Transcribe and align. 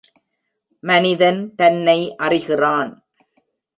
மனிதன் 0.83 1.55
தன்னை 1.55 2.15
அறிகிறான். 2.17 2.91